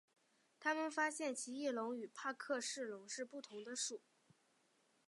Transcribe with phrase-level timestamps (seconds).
[0.59, 4.01] 他们发现奇异龙与帕克氏龙是不同的属。